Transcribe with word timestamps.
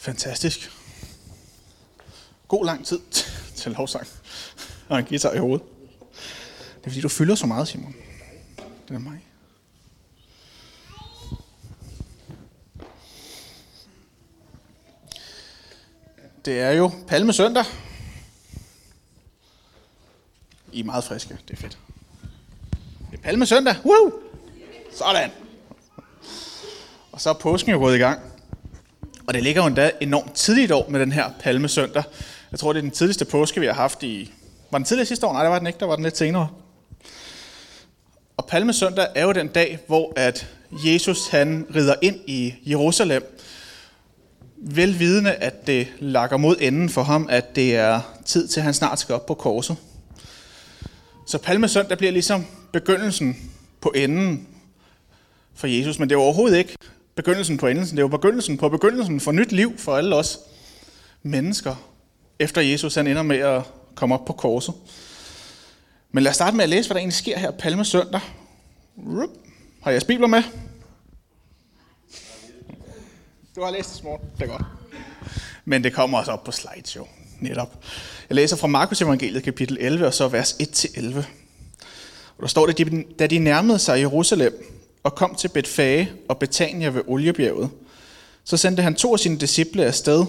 Fantastisk. 0.00 0.70
God 2.48 2.64
lang 2.64 2.86
tid 2.86 3.00
til 3.56 3.72
lovsang. 3.72 4.06
Og 4.88 4.98
en 4.98 5.04
guitar 5.04 5.32
i 5.32 5.38
hovedet. 5.38 5.66
Det 6.78 6.86
er 6.86 6.90
fordi, 6.90 7.00
du 7.00 7.08
fylder 7.08 7.34
så 7.34 7.46
meget, 7.46 7.68
Simon. 7.68 7.94
Det 8.88 8.94
er 8.94 8.98
mig. 8.98 9.26
Det 16.44 16.60
er 16.60 16.70
jo 16.70 16.90
Palmesøndag. 17.08 17.64
I 20.72 20.80
er 20.80 20.84
meget 20.84 21.04
friske. 21.04 21.38
Det 21.48 21.56
er 21.56 21.60
fedt. 21.60 21.78
Det 23.10 23.18
er 23.18 23.22
Palmesøndag. 23.22 23.74
Woo! 23.84 24.12
Sådan. 24.92 25.30
Og 27.12 27.20
så 27.20 27.30
er 27.30 27.34
påsken 27.34 27.72
jo 27.72 27.78
gået 27.78 27.96
i 27.96 27.98
gang. 27.98 28.29
Og 29.30 29.34
det 29.34 29.42
ligger 29.42 29.62
jo 29.62 29.66
endda 29.66 29.90
enormt 30.00 30.34
tidligt 30.34 30.72
år 30.72 30.88
med 30.88 31.00
den 31.00 31.12
her 31.12 31.30
palmesøndag. 31.40 32.02
Jeg 32.50 32.58
tror, 32.58 32.72
det 32.72 32.78
er 32.80 32.82
den 32.82 32.90
tidligste 32.90 33.24
påske, 33.24 33.60
vi 33.60 33.66
har 33.66 33.72
haft 33.72 34.02
i... 34.02 34.32
Var 34.70 34.78
den 34.78 34.84
tidligere 34.84 35.06
sidste 35.06 35.26
år? 35.26 35.32
Nej, 35.32 35.42
det 35.42 35.50
var 35.50 35.58
den 35.58 35.66
ikke. 35.66 35.78
Der 35.78 35.86
var 35.86 35.94
den 35.94 36.04
lidt 36.04 36.16
senere. 36.16 36.48
Og 38.36 38.46
palmesøndag 38.46 39.06
er 39.14 39.22
jo 39.24 39.32
den 39.32 39.48
dag, 39.48 39.78
hvor 39.86 40.12
at 40.16 40.48
Jesus 40.70 41.28
han 41.28 41.66
rider 41.74 41.94
ind 42.02 42.16
i 42.26 42.54
Jerusalem. 42.66 43.38
Velvidende, 44.56 45.32
at 45.32 45.66
det 45.66 45.88
lakker 45.98 46.36
mod 46.36 46.56
enden 46.60 46.88
for 46.88 47.02
ham, 47.02 47.26
at 47.30 47.56
det 47.56 47.76
er 47.76 48.00
tid 48.24 48.48
til, 48.48 48.60
at 48.60 48.64
han 48.64 48.74
snart 48.74 48.98
skal 48.98 49.14
op 49.14 49.26
på 49.26 49.34
korset. 49.34 49.76
Så 51.26 51.38
palmesøndag 51.38 51.98
bliver 51.98 52.12
ligesom 52.12 52.46
begyndelsen 52.72 53.50
på 53.80 53.92
enden 53.94 54.48
for 55.54 55.66
Jesus, 55.66 55.98
men 55.98 56.08
det 56.08 56.14
er 56.14 56.20
overhovedet 56.20 56.58
ikke 56.58 56.76
begyndelsen 57.20 57.58
på 57.58 57.66
endelsen. 57.66 57.96
Det 57.96 58.02
er 58.02 58.04
jo 58.04 58.08
begyndelsen 58.08 58.56
på 58.56 58.68
begyndelsen 58.68 59.20
for 59.20 59.32
nyt 59.32 59.52
liv 59.52 59.78
for 59.78 59.96
alle 59.96 60.16
os 60.16 60.38
mennesker, 61.22 61.74
efter 62.38 62.60
Jesus 62.60 62.94
han 62.94 63.06
ender 63.06 63.22
med 63.22 63.36
at 63.36 63.62
komme 63.94 64.14
op 64.14 64.24
på 64.24 64.32
korset. 64.32 64.74
Men 66.12 66.24
lad 66.24 66.30
os 66.30 66.36
starte 66.36 66.56
med 66.56 66.64
at 66.64 66.68
læse, 66.68 66.88
hvad 66.88 66.94
der 66.94 66.98
egentlig 66.98 67.16
sker 67.16 67.38
her 67.38 67.50
palme 67.50 67.84
søndag. 67.84 68.20
Har 69.82 69.90
jeg 69.90 70.02
bibler 70.08 70.26
med? 70.26 70.42
Du 73.56 73.62
har 73.62 73.70
læst 73.70 73.88
det, 73.88 73.98
små. 73.98 74.20
Det 74.38 74.42
er 74.42 74.50
godt. 74.50 74.62
Men 75.64 75.84
det 75.84 75.92
kommer 75.92 76.18
også 76.18 76.32
op 76.32 76.44
på 76.44 76.52
slideshow, 76.52 77.08
netop. 77.40 77.84
Jeg 78.28 78.34
læser 78.34 78.56
fra 78.56 78.66
Markus 78.66 79.02
evangeliet 79.02 79.42
kapitel 79.42 79.76
11, 79.80 80.06
og 80.06 80.14
så 80.14 80.28
vers 80.28 80.52
1-11. 80.52 81.18
Og 82.36 82.42
der 82.42 82.46
står 82.46 82.66
det, 82.66 83.04
da 83.18 83.26
de 83.26 83.38
nærmede 83.38 83.78
sig 83.78 84.00
Jerusalem, 84.00 84.79
og 85.02 85.14
kom 85.14 85.34
til 85.34 85.48
Betfage 85.48 86.12
og 86.28 86.38
Betania 86.38 86.88
ved 86.88 87.02
Oliebjerget. 87.06 87.70
Så 88.44 88.56
sendte 88.56 88.82
han 88.82 88.94
to 88.94 89.12
af 89.12 89.18
sine 89.18 89.38
disciple 89.38 89.84
afsted 89.84 90.24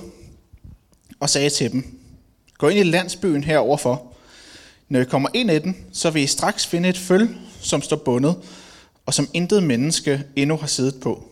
og 1.19 1.29
sagde 1.29 1.49
til 1.49 1.71
dem, 1.71 1.97
Gå 2.57 2.67
ind 2.67 2.79
i 2.79 2.83
landsbyen 2.83 3.43
heroverfor. 3.43 4.13
Når 4.89 4.99
I 4.99 5.03
kommer 5.05 5.29
ind 5.33 5.51
i 5.51 5.59
den, 5.59 5.85
så 5.93 6.09
vil 6.09 6.23
I 6.23 6.27
straks 6.27 6.67
finde 6.67 6.89
et 6.89 6.97
føl, 6.97 7.29
som 7.61 7.81
står 7.81 7.95
bundet, 7.95 8.35
og 9.05 9.13
som 9.13 9.27
intet 9.33 9.63
menneske 9.63 10.23
endnu 10.35 10.57
har 10.57 10.67
siddet 10.67 11.01
på. 11.01 11.23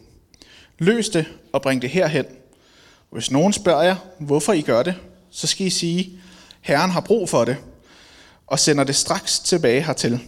Løs 0.80 1.10
det 1.10 1.26
og 1.54 1.62
bring 1.62 1.82
det 1.82 1.90
herhen. 1.90 2.26
Hvis 3.12 3.32
nogen 3.32 3.54
spørger 3.54 3.84
jer, 3.84 3.96
hvorfor 4.20 4.54
I 4.54 4.62
gør 4.62 4.84
det, 4.84 4.96
så 5.32 5.48
skal 5.48 5.68
I 5.68 5.70
sige, 5.70 6.20
Herren 6.62 6.92
har 6.92 7.02
brug 7.02 7.30
for 7.30 7.46
det, 7.46 7.58
og 8.48 8.60
sender 8.60 8.84
det 8.84 8.96
straks 8.96 9.40
tilbage 9.40 9.82
hertil. 9.82 10.20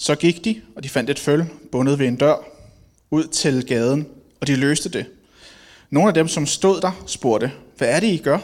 Så 0.00 0.14
gik 0.14 0.44
de, 0.44 0.60
og 0.76 0.84
de 0.84 0.88
fandt 0.88 1.10
et 1.10 1.18
føl 1.18 1.44
bundet 1.72 1.98
ved 1.98 2.06
en 2.06 2.16
dør 2.16 2.36
ud 3.10 3.24
til 3.24 3.66
gaden, 3.66 4.06
og 4.40 4.46
de 4.46 4.56
løste 4.56 4.88
det. 4.88 5.06
Nogle 5.90 6.08
af 6.08 6.14
dem, 6.14 6.28
som 6.28 6.46
stod 6.46 6.80
der, 6.80 7.04
spurgte, 7.06 7.52
hvad 7.76 7.88
er 7.88 8.00
det, 8.00 8.06
I 8.06 8.16
gør? 8.16 8.38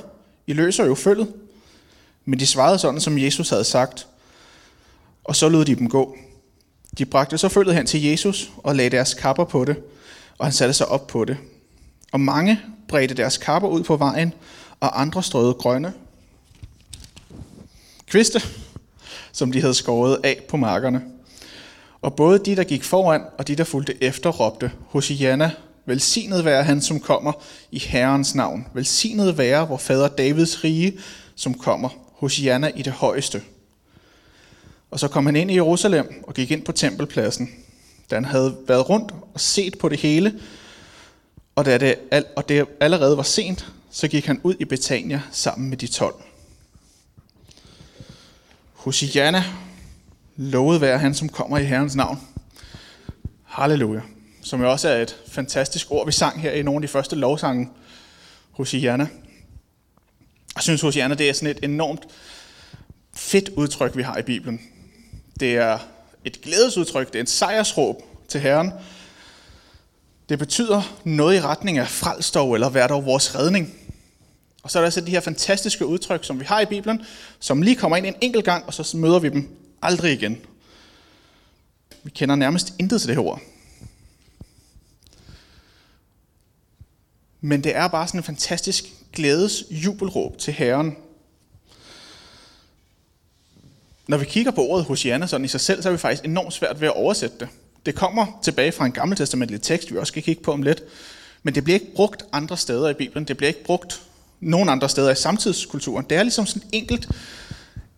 I 0.47 0.53
løser 0.53 0.85
jo 0.85 0.95
følget. 0.95 1.33
Men 2.25 2.39
de 2.41 2.47
svarede 2.47 2.79
sådan, 2.79 3.01
som 3.01 3.19
Jesus 3.19 3.51
havde 3.51 3.65
sagt, 3.65 4.07
og 5.25 5.37
så 5.37 5.49
lod 5.49 5.65
de 5.65 5.75
dem 5.75 5.89
gå. 5.89 6.17
De 6.99 7.05
bragte 7.05 7.39
så 7.39 7.49
følget 7.49 7.77
hen 7.77 7.87
til 7.87 8.03
Jesus 8.03 8.51
og 8.57 8.77
lagde 8.77 8.91
deres 8.91 9.15
kapper 9.15 9.45
på 9.45 9.65
det, 9.65 9.77
og 10.39 10.47
han 10.47 10.53
satte 10.53 10.75
sig 10.75 10.89
op 10.89 11.07
på 11.07 11.25
det. 11.25 11.37
Og 12.13 12.21
mange 12.21 12.61
bredte 12.89 13.15
deres 13.15 13.39
kapper 13.39 13.69
ud 13.69 13.83
på 13.83 13.97
vejen, 13.97 14.33
og 14.81 15.01
andre 15.01 15.23
strøede 15.23 15.55
grønne 15.55 15.93
kviste, 18.07 18.43
som 19.33 19.53
de 19.53 19.61
havde 19.61 19.75
skåret 19.75 20.21
af 20.25 20.43
på 20.49 20.57
markerne. 20.57 21.14
Og 22.05 22.17
både 22.17 22.39
de, 22.39 22.57
der 22.57 22.65
gik 22.65 22.85
foran, 22.85 23.23
og 23.39 23.49
de, 23.49 23.57
der 23.57 23.65
fulgte 23.65 24.03
efter, 24.03 24.31
råbte, 24.31 24.73
Hosianna, 24.89 25.51
velsignet 25.87 26.45
være 26.45 26.65
han, 26.65 26.81
som 26.81 27.01
kommer 27.01 27.33
i 27.71 27.79
Herrens 27.79 28.35
navn. 28.35 28.67
Velsignet 28.75 29.39
være 29.39 29.69
vor 29.69 29.77
fader 29.77 30.09
Davids 30.09 30.65
rige, 30.65 30.99
som 31.35 31.55
kommer. 31.55 31.89
Hosianna 32.13 32.71
i 32.77 32.83
det 32.83 32.93
højeste. 32.93 33.43
Og 34.91 35.01
så 35.01 35.09
kom 35.09 35.27
han 35.27 35.37
ind 35.37 35.51
i 35.51 35.55
Jerusalem 35.55 36.23
og 36.23 36.35
gik 36.35 36.51
ind 36.51 36.63
på 36.65 36.73
tempelpladsen. 36.73 37.51
Da 38.11 38.15
han 38.15 38.25
havde 38.25 38.57
været 38.69 38.89
rundt 38.89 39.13
og 39.35 39.41
set 39.41 39.79
på 39.79 39.89
det 39.89 40.01
hele, 40.01 40.41
og 41.55 41.65
da 41.65 41.79
det, 41.79 41.95
og 42.37 42.49
det 42.49 42.67
allerede 42.81 43.17
var 43.17 43.23
sent, 43.23 43.67
så 43.91 44.09
gik 44.09 44.27
han 44.27 44.41
ud 44.43 44.55
i 44.61 44.65
Betania 44.65 45.23
sammen 45.33 45.71
med 45.71 45.77
de 45.77 45.87
tolv. 45.87 46.15
Hosianna, 48.73 49.45
Lovet 50.37 50.81
være 50.81 50.99
han, 50.99 51.15
som 51.15 51.29
kommer 51.29 51.59
i 51.59 51.65
Herrens 51.65 51.95
navn. 51.95 52.21
Halleluja. 53.45 54.01
Som 54.43 54.61
jo 54.61 54.71
også 54.71 54.89
er 54.89 55.03
et 55.03 55.17
fantastisk 55.29 55.91
ord, 55.91 56.07
vi 56.07 56.13
sang 56.13 56.41
her 56.41 56.51
i 56.51 56.63
nogle 56.63 56.79
af 56.79 56.83
de 56.83 56.89
første 56.89 57.17
lovsange 57.17 57.71
hos 58.51 58.75
Jana. 58.75 59.07
Jeg 60.55 60.63
synes 60.63 60.81
hos 60.81 60.95
det 60.95 61.21
er 61.21 61.33
sådan 61.33 61.57
et 61.57 61.65
enormt 61.65 62.03
fedt 63.15 63.49
udtryk, 63.49 63.97
vi 63.97 64.03
har 64.03 64.17
i 64.17 64.23
Bibelen. 64.23 64.61
Det 65.41 65.57
er 65.57 65.79
et 66.25 66.41
glædesudtryk, 66.41 67.07
det 67.07 67.19
er 67.19 67.23
et 67.23 67.31
sejrsråb 67.31 68.03
til 68.29 68.41
Herren. 68.41 68.73
Det 70.29 70.39
betyder 70.39 71.01
noget 71.05 71.37
i 71.37 71.41
retning 71.41 71.79
af 71.79 71.89
frelstov 71.89 72.53
eller 72.53 72.69
vær 72.69 72.87
dog 72.87 73.05
vores 73.05 73.35
redning. 73.35 73.75
Og 74.63 74.71
så 74.71 74.79
er 74.79 74.81
der 74.81 74.87
altså 74.87 75.01
de 75.01 75.11
her 75.11 75.21
fantastiske 75.21 75.87
udtryk, 75.87 76.25
som 76.25 76.41
vi 76.41 76.45
har 76.45 76.61
i 76.61 76.67
Bibelen, 76.67 77.03
som 77.41 77.63
lige 77.63 77.77
kommer 77.77 77.97
ind 77.97 78.07
en 78.07 78.15
enkelt 78.21 78.45
gang, 78.45 78.65
og 78.67 78.75
så 78.75 78.97
møder 78.97 79.19
vi 79.19 79.29
dem 79.29 79.64
Aldrig 79.85 80.13
igen. 80.13 80.39
Vi 82.03 82.11
kender 82.11 82.35
nærmest 82.35 82.75
intet 82.79 83.01
til 83.01 83.09
det 83.09 83.17
her 83.17 83.23
ord. 83.25 83.41
Men 87.41 87.65
det 87.65 87.77
er 87.77 87.89
bare 87.89 88.09
sådan 88.09 88.21
en 88.21 88.25
fantastisk 88.25 88.85
glædes 89.13 89.65
jubelråb 89.71 90.39
til 90.39 90.53
Herren. 90.53 90.97
Når 94.09 94.17
vi 94.17 94.25
kigger 94.25 94.51
på 94.51 94.61
ordet 94.61 94.85
Hosianna 94.85 95.27
sådan 95.27 95.45
i 95.45 95.49
sig 95.49 95.61
selv, 95.61 95.83
så 95.83 95.89
er 95.89 95.93
vi 95.93 95.99
faktisk 95.99 96.25
enormt 96.25 96.53
svært 96.53 96.81
ved 96.81 96.89
at 96.89 96.95
oversætte 96.95 97.37
det. 97.41 97.49
Det 97.87 97.95
kommer 97.95 98.41
tilbage 98.43 98.73
fra 98.73 98.87
en 98.87 98.93
gammeltestamentlig 98.93 99.63
tekst, 99.63 99.93
vi 99.93 99.99
også 99.99 100.11
skal 100.11 100.23
kigge 100.23 100.43
på 100.43 100.53
om 100.53 100.63
lidt. 100.63 100.83
Men 101.43 101.55
det 101.55 101.65
bliver 101.65 101.81
ikke 101.81 101.95
brugt 101.95 102.25
andre 102.33 102.57
steder 102.57 102.89
i 102.89 102.95
Bibelen. 102.95 103.25
Det 103.25 103.37
bliver 103.37 103.49
ikke 103.49 103.65
brugt 103.65 104.03
nogen 104.41 104.69
andre 104.69 104.89
steder 104.89 105.11
i 105.11 105.17
samtidskulturen. 105.17 106.07
Det 106.11 106.19
er 106.19 106.23
ligesom 106.23 106.47
sådan 106.47 106.69
enkelt 106.73 107.09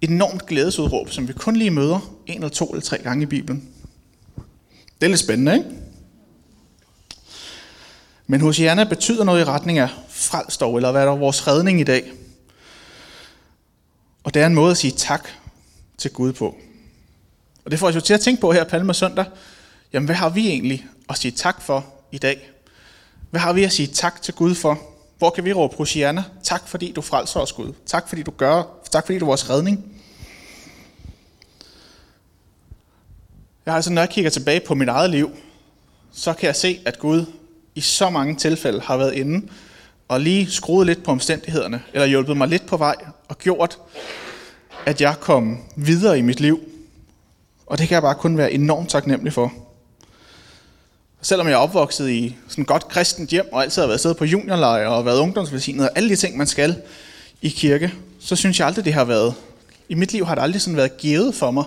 enormt 0.01 0.47
glædesudråb, 0.47 1.11
som 1.11 1.29
vi 1.29 1.33
kun 1.33 1.57
lige 1.57 1.71
møder 1.71 2.17
en 2.27 2.35
eller 2.35 2.49
to 2.49 2.67
eller 2.67 2.83
tre 2.83 2.99
gange 2.99 3.23
i 3.23 3.27
Bibelen. 3.27 3.69
Det 5.01 5.07
er 5.07 5.09
lidt 5.09 5.21
spændende, 5.21 5.55
ikke? 5.55 5.71
Men 8.27 8.41
Hosianna 8.41 8.85
betyder 8.85 9.25
noget 9.25 9.41
i 9.41 9.45
retning 9.45 9.79
af 9.79 9.89
frelst 10.09 10.61
dog, 10.61 10.77
eller 10.77 10.93
hvad 10.93 11.03
er 11.03 11.07
der 11.07 11.17
vores 11.17 11.47
redning 11.47 11.81
i 11.81 11.85
dag? 11.85 12.13
Og 14.25 14.35
det 14.35 14.43
er 14.43 14.47
en 14.47 14.55
måde 14.55 14.71
at 14.71 14.77
sige 14.77 14.91
tak 14.91 15.29
til 15.99 16.13
Gud 16.13 16.33
på. 16.33 16.57
Og 17.65 17.71
det 17.71 17.79
får 17.79 17.89
os 17.89 17.95
jo 17.95 18.01
til 18.01 18.15
at 18.15 18.21
tænke 18.21 18.41
på 18.41 18.53
her 18.53 18.65
Palme 18.65 18.95
Søndag. 18.95 19.25
Jamen, 19.93 20.07
hvad 20.07 20.17
har 20.17 20.29
vi 20.29 20.49
egentlig 20.49 20.87
at 21.09 21.19
sige 21.19 21.33
tak 21.33 21.63
for 21.63 21.87
i 22.13 22.19
dag? 22.19 22.51
Hvad 23.31 23.41
har 23.41 23.53
vi 23.53 23.65
at 23.65 23.73
sige 23.73 23.87
tak 23.87 24.23
til 24.23 24.35
Gud 24.35 24.55
for? 24.55 24.79
Hvor 25.19 25.31
kan 25.31 25.45
vi 25.45 25.53
råbe 25.53 25.77
Hosianna? 25.77 26.25
Tak 26.43 26.69
fordi 26.69 26.93
du 26.93 27.01
frelser 27.01 27.41
os, 27.41 27.53
Gud. 27.53 27.73
Tak 27.87 28.09
fordi 28.09 28.23
du 28.23 28.31
gør. 28.31 28.76
Tak 28.91 29.07
fordi 29.07 29.19
du 29.19 29.25
er 29.25 29.29
vores 29.29 29.51
redning. 29.51 29.85
Jeg 33.67 33.73
har 33.73 33.77
altså, 33.77 33.93
når 33.93 34.03
jeg 34.03 34.11
kigger 34.11 34.31
tilbage 34.31 34.61
på 34.61 34.75
mit 34.75 34.89
eget 34.89 35.11
liv, 35.11 35.31
så 36.13 36.33
kan 36.33 36.47
jeg 36.47 36.57
se, 36.57 36.81
at 36.87 36.99
Gud 36.99 37.27
i 37.75 37.81
så 37.81 38.11
mange 38.11 38.37
tilfælde 38.37 38.81
har 38.81 38.97
været 38.97 39.15
inde 39.15 39.49
og 40.09 40.21
lige 40.21 40.51
skruet 40.51 40.87
lidt 40.87 41.05
på 41.05 41.11
omstændighederne, 41.11 41.83
eller 41.93 42.07
hjulpet 42.07 42.37
mig 42.37 42.49
lidt 42.49 42.67
på 42.67 42.77
vej 42.77 42.95
og 43.29 43.39
gjort, 43.39 43.79
at 44.87 45.01
jeg 45.01 45.15
kom 45.21 45.59
videre 45.77 46.19
i 46.19 46.23
mit 46.23 46.41
liv. 46.41 46.61
Og 47.67 47.79
det 47.79 47.89
kan 47.89 47.95
jeg 47.95 48.03
bare 48.03 48.15
kun 48.15 48.39
være 48.39 48.53
enormt 48.53 48.91
taknemmelig 48.91 49.33
for. 49.33 49.53
Selvom 51.21 51.47
jeg 51.47 51.55
er 51.55 51.59
opvokset 51.59 52.11
i 52.11 52.37
sådan 52.49 52.63
et 52.63 52.69
godt 52.69 52.89
kristent 52.89 53.31
hjem, 53.31 53.49
og 53.53 53.63
altid 53.63 53.83
har 53.83 53.87
været 53.87 54.01
siddet 54.01 54.17
på 54.17 54.25
juniorlejre 54.25 54.89
og 54.89 55.07
været 55.07 55.19
ungdomsvelsignet, 55.19 55.89
og 55.89 55.97
alle 55.97 56.09
de 56.09 56.17
ting, 56.17 56.37
man 56.37 56.47
skal 56.47 56.83
i 57.43 57.49
kirke, 57.49 57.93
så 58.27 58.37
synes 58.37 58.59
jeg 58.59 58.67
aldrig, 58.67 58.85
det 58.85 58.95
har 58.95 59.05
været, 59.05 59.35
i 59.89 59.95
mit 59.95 60.13
liv 60.13 60.27
har 60.27 60.35
det 60.35 60.43
aldrig 60.43 60.63
sådan 60.63 60.77
været 60.77 60.97
givet 60.97 61.35
for 61.35 61.51
mig 61.51 61.65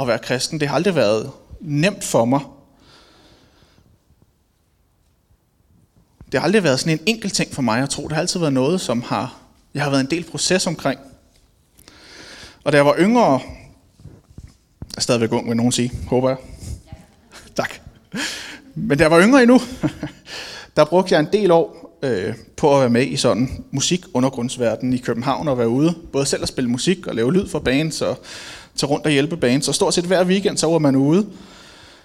at 0.00 0.06
være 0.06 0.18
kristen. 0.18 0.60
Det 0.60 0.68
har 0.68 0.74
aldrig 0.74 0.94
været 0.94 1.30
nemt 1.60 2.04
for 2.04 2.24
mig. 2.24 2.40
Det 6.32 6.40
har 6.40 6.44
aldrig 6.44 6.62
været 6.62 6.80
sådan 6.80 6.98
en 6.98 7.04
enkelt 7.06 7.34
ting 7.34 7.54
for 7.54 7.62
mig 7.62 7.82
at 7.82 7.90
tro. 7.90 8.02
Det 8.02 8.12
har 8.12 8.20
altid 8.20 8.40
været 8.40 8.52
noget, 8.52 8.80
som 8.80 9.02
har, 9.02 9.36
jeg 9.74 9.82
har 9.82 9.90
været 9.90 10.00
en 10.00 10.10
del 10.10 10.24
proces 10.24 10.66
omkring. 10.66 11.00
Og 12.64 12.72
da 12.72 12.76
jeg 12.76 12.86
var 12.86 12.96
yngre, 12.98 13.30
jeg 13.32 13.40
er 14.96 15.00
stadigvæk 15.00 15.32
ung, 15.32 15.48
vil 15.48 15.56
nogen 15.56 15.72
sige, 15.72 15.92
håber 16.08 16.28
jeg. 16.28 16.38
Tak. 17.56 17.70
Men 18.74 18.98
da 18.98 19.04
jeg 19.04 19.10
var 19.10 19.20
yngre 19.20 19.42
endnu, 19.42 19.60
der 20.76 20.84
brugte 20.84 21.14
jeg 21.14 21.20
en 21.20 21.32
del 21.32 21.50
år 21.50 21.83
øh, 22.04 22.34
på 22.56 22.74
at 22.74 22.80
være 22.80 22.90
med 22.90 23.06
i 23.06 23.16
sådan 23.16 23.64
musikundergrundsverden 23.70 24.92
i 24.92 24.96
København 24.96 25.48
og 25.48 25.58
være 25.58 25.68
ude. 25.68 25.94
Både 26.12 26.26
selv 26.26 26.42
at 26.42 26.48
spille 26.48 26.70
musik 26.70 27.06
og 27.06 27.14
lave 27.14 27.32
lyd 27.32 27.48
for 27.48 27.58
bands 27.58 28.02
og 28.02 28.18
tage 28.76 28.90
rundt 28.90 29.06
og 29.06 29.12
hjælpe 29.12 29.36
bands. 29.36 29.64
Så 29.64 29.72
stort 29.72 29.94
set 29.94 30.04
hver 30.04 30.24
weekend, 30.24 30.56
så 30.56 30.66
var 30.66 30.78
man 30.78 30.96
ude 30.96 31.26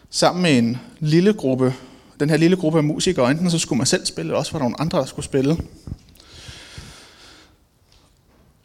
sammen 0.10 0.42
med 0.42 0.58
en 0.58 0.78
lille 1.00 1.34
gruppe, 1.34 1.74
den 2.20 2.30
her 2.30 2.38
lille 2.38 2.58
gruppe 2.58 2.78
af 2.78 2.84
musikere. 2.84 3.32
Enten 3.32 3.52
så 3.52 3.60
skulle 3.60 3.78
man 3.78 3.88
selv 3.88 4.06
spille, 4.06 4.30
eller 4.30 4.40
også 4.40 4.52
var 4.52 4.60
der 4.60 4.64
nogle 4.64 4.82
andre, 4.82 5.00
der 5.00 5.06
skulle 5.06 5.26
spille. 5.26 5.58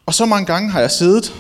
Og 0.07 0.15
så 0.15 0.27
mange 0.27 0.47
gange 0.47 0.71
har 0.71 0.81
jeg 0.81 0.91
siddet 0.91 1.35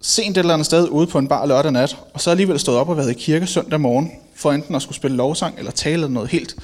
sent 0.00 0.36
et 0.36 0.40
eller 0.40 0.54
andet 0.54 0.66
sted 0.66 0.88
ude 0.88 1.06
på 1.06 1.18
en 1.18 1.28
bar 1.28 1.46
lørdag 1.46 1.72
nat, 1.72 1.96
og 2.14 2.20
så 2.20 2.30
alligevel 2.30 2.58
stået 2.58 2.78
op 2.78 2.88
og 2.88 2.96
været 2.96 3.10
i 3.10 3.14
kirke 3.14 3.46
søndag 3.46 3.80
morgen, 3.80 4.10
for 4.36 4.52
enten 4.52 4.74
at 4.74 4.82
skulle 4.82 4.96
spille 4.96 5.16
lovsang 5.16 5.58
eller 5.58 5.70
tale 5.70 5.94
eller 5.94 6.08
noget 6.08 6.28
helt 6.30 6.56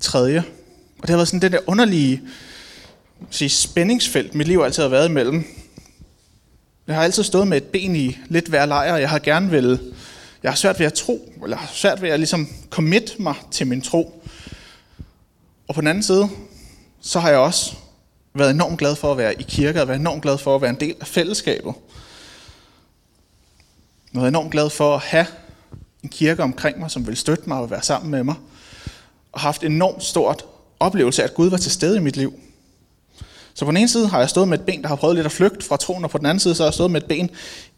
tredje. 0.00 0.44
Og 1.00 1.02
det 1.02 1.10
har 1.10 1.16
været 1.16 1.28
sådan 1.28 1.40
det 1.40 1.52
der 1.52 1.58
underlige 1.66 2.22
sige, 3.30 3.48
spændingsfelt, 3.48 4.34
mit 4.34 4.48
liv 4.48 4.58
altid 4.58 4.82
har 4.82 4.90
været 4.90 5.08
imellem. 5.08 5.44
Jeg 6.86 6.94
har 6.94 7.02
altid 7.02 7.22
stået 7.22 7.48
med 7.48 7.56
et 7.56 7.64
ben 7.64 7.96
i 7.96 8.18
lidt 8.28 8.48
hver 8.48 8.66
lejr, 8.66 8.96
jeg 8.96 9.10
har 9.10 9.18
gerne 9.18 9.50
vil, 9.50 9.94
jeg 10.42 10.50
har 10.50 10.56
svært 10.56 10.78
ved 10.78 10.86
at 10.86 10.94
tro, 10.94 11.32
eller 11.42 11.56
har 11.56 11.70
svært 11.72 12.02
ved 12.02 12.08
at 12.08 12.18
ligesom 12.20 12.48
commit 12.70 13.16
mig 13.18 13.34
til 13.50 13.66
min 13.66 13.82
tro. 13.82 14.24
Og 15.68 15.74
på 15.74 15.80
den 15.80 15.88
anden 15.88 16.02
side, 16.02 16.28
så 17.00 17.20
har 17.20 17.30
jeg 17.30 17.38
også 17.38 17.74
været 18.34 18.50
enormt 18.50 18.78
glad 18.78 18.96
for 18.96 19.12
at 19.12 19.18
være 19.18 19.40
i 19.40 19.42
kirke, 19.48 19.82
og 19.82 19.88
været 19.88 20.00
enormt 20.00 20.22
glad 20.22 20.38
for 20.38 20.54
at 20.54 20.62
være 20.62 20.70
en 20.70 20.80
del 20.80 20.94
af 21.00 21.06
fællesskabet. 21.06 21.74
Jeg 24.14 24.22
er 24.22 24.26
enormt 24.26 24.52
glad 24.52 24.70
for 24.70 24.94
at 24.94 25.00
have 25.00 25.26
en 26.02 26.08
kirke 26.08 26.42
omkring 26.42 26.78
mig, 26.78 26.90
som 26.90 27.06
vil 27.06 27.16
støtte 27.16 27.44
mig 27.46 27.58
og 27.58 27.70
være 27.70 27.82
sammen 27.82 28.10
med 28.10 28.24
mig. 28.24 28.34
Og 29.32 29.40
haft 29.40 29.64
enormt 29.64 30.04
stort 30.04 30.44
oplevelse 30.80 31.22
af, 31.22 31.26
at 31.26 31.34
Gud 31.34 31.50
var 31.50 31.56
til 31.56 31.70
stede 31.70 31.96
i 31.96 32.00
mit 32.00 32.16
liv. 32.16 32.40
Så 33.54 33.64
på 33.64 33.70
den 33.70 33.76
ene 33.76 33.88
side 33.88 34.08
har 34.08 34.18
jeg 34.18 34.30
stået 34.30 34.48
med 34.48 34.58
et 34.58 34.64
ben, 34.64 34.82
der 34.82 34.88
har 34.88 34.96
prøvet 34.96 35.16
lidt 35.16 35.26
at 35.26 35.32
flygte 35.32 35.66
fra 35.66 35.76
troen, 35.76 36.04
og 36.04 36.10
på 36.10 36.18
den 36.18 36.26
anden 36.26 36.40
side 36.40 36.54
så 36.54 36.62
har 36.62 36.68
jeg 36.68 36.74
stået 36.74 36.90
med 36.90 37.02
et 37.02 37.08
ben 37.08 37.30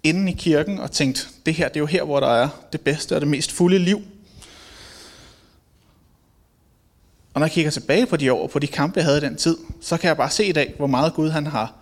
inde 0.03 0.33
i 0.33 0.35
kirken 0.35 0.79
og 0.79 0.91
tænkt, 0.91 1.29
det 1.47 1.55
her 1.55 1.69
det 1.69 1.77
er 1.77 1.81
jo 1.81 1.87
her, 1.87 2.05
hvor 2.05 2.21
der 2.21 2.27
er 2.27 2.49
det 2.73 2.81
bedste 2.81 3.15
og 3.15 3.21
det 3.21 3.29
mest 3.29 3.53
fulde 3.53 3.79
liv. 3.79 4.03
Og 7.35 7.41
når 7.41 7.47
jeg 7.47 7.53
kigger 7.53 7.71
tilbage 7.71 8.07
på 8.07 8.17
de 8.17 8.33
år, 8.33 8.47
på 8.47 8.59
de 8.59 8.67
kampe, 8.67 8.99
jeg 8.99 9.05
havde 9.05 9.19
i 9.19 9.21
den 9.21 9.37
tid, 9.37 9.57
så 9.81 9.97
kan 9.97 10.09
jeg 10.09 10.17
bare 10.17 10.31
se 10.31 10.45
i 10.45 10.53
dag, 10.53 10.75
hvor 10.77 10.87
meget 10.87 11.15
Gud 11.15 11.31
han 11.31 11.47
har 11.47 11.75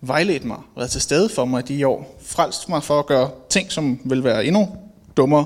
vejledt 0.00 0.44
mig, 0.44 0.58
været 0.76 0.90
til 0.90 1.00
stede 1.00 1.28
for 1.28 1.44
mig 1.44 1.70
i 1.70 1.76
de 1.76 1.86
år, 1.86 2.18
frelst 2.22 2.68
mig 2.68 2.82
for 2.82 2.98
at 2.98 3.06
gøre 3.06 3.30
ting, 3.48 3.72
som 3.72 4.00
vil 4.04 4.24
være 4.24 4.44
endnu 4.44 4.76
dummere, 5.16 5.44